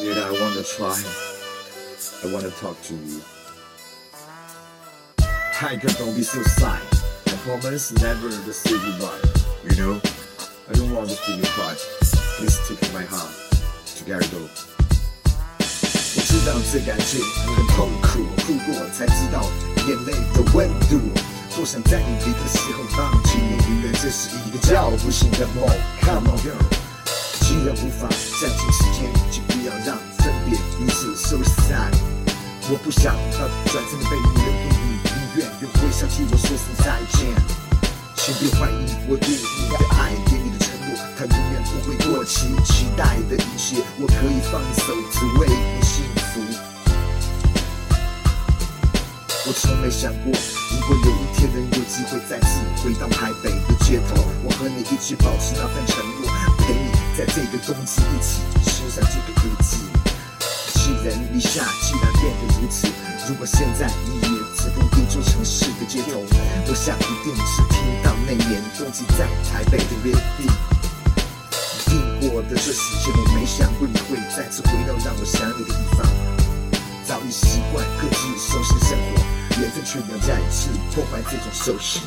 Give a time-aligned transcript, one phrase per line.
[0.00, 0.96] Yet I wanna try.
[2.24, 3.20] I wanna talk to you.
[5.54, 6.78] Tiger, don't be so shy.
[7.26, 9.22] I promise never to say goodbye.
[9.64, 10.00] You know,
[10.68, 11.74] I don't want to see you cry.
[12.36, 13.32] Please take my hand.
[13.96, 14.48] Together go.
[15.58, 19.42] 我知道这感觉很痛苦，哭过才知道
[19.86, 21.00] 眼泪的温度。
[21.54, 25.66] 多想在你离的时候放弃你，因为这是一个叫不醒的梦。
[26.02, 26.60] Come on girl，
[27.40, 28.08] 既然无法
[28.40, 29.10] 暂停时间，
[29.61, 31.93] 不要让分别如此 so sad。
[32.71, 37.29] 我不想要转身的被你留给你，宁愿用微笑替我说声再见。
[38.15, 42.49] 请别怀疑我对你的爱，给你的承诺，它永远不会过期。
[42.65, 46.41] 期待的一切，我可以放手，只为你幸福。
[49.45, 56.25] 我从没想过，如果有一天能有机会再次回到台北的街头，我和你一起保持那份承诺，
[56.57, 58.41] 陪你在这个冬季一起
[58.91, 59.77] 欣赏这个日记。
[60.73, 62.87] 寄人篱下，竟然变得如此，
[63.25, 66.19] 如果现在你也直通一座城市的街头，
[66.67, 70.45] 我想一定是听到那年冬季在台北的约定。
[71.85, 72.29] 定。
[72.29, 76.05] 过的这时间，我没想过你会再次回到让我想你的地方。
[77.05, 82.01] 早已习惯各自收拾生活，缘分却要再次破坏这种熟悉。